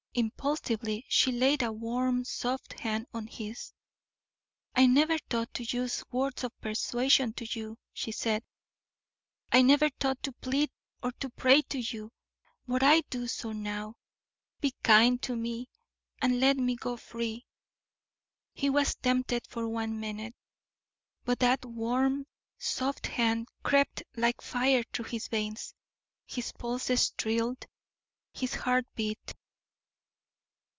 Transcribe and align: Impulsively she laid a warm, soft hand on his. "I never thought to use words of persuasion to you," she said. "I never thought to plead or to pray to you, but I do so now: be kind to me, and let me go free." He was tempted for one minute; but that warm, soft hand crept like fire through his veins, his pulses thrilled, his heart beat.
Impulsively 0.13 1.05
she 1.07 1.31
laid 1.31 1.63
a 1.63 1.71
warm, 1.71 2.25
soft 2.25 2.77
hand 2.81 3.07
on 3.13 3.27
his. 3.27 3.71
"I 4.75 4.85
never 4.85 5.17
thought 5.17 5.53
to 5.53 5.63
use 5.63 6.03
words 6.11 6.43
of 6.43 6.51
persuasion 6.59 7.31
to 7.35 7.47
you," 7.49 7.77
she 7.93 8.11
said. 8.11 8.43
"I 9.53 9.61
never 9.61 9.87
thought 9.89 10.21
to 10.23 10.33
plead 10.33 10.69
or 11.01 11.13
to 11.13 11.29
pray 11.29 11.61
to 11.61 11.77
you, 11.79 12.11
but 12.67 12.83
I 12.83 13.01
do 13.09 13.25
so 13.25 13.53
now: 13.53 13.95
be 14.59 14.73
kind 14.83 15.21
to 15.21 15.33
me, 15.37 15.69
and 16.21 16.41
let 16.41 16.57
me 16.57 16.75
go 16.75 16.97
free." 16.97 17.45
He 18.53 18.69
was 18.69 18.95
tempted 18.95 19.47
for 19.47 19.65
one 19.69 19.97
minute; 19.97 20.35
but 21.23 21.39
that 21.39 21.63
warm, 21.63 22.27
soft 22.57 23.05
hand 23.07 23.47
crept 23.63 24.03
like 24.17 24.41
fire 24.41 24.83
through 24.91 25.05
his 25.05 25.29
veins, 25.29 25.73
his 26.25 26.51
pulses 26.51 27.13
thrilled, 27.17 27.65
his 28.33 28.53
heart 28.55 28.85
beat. 28.93 29.35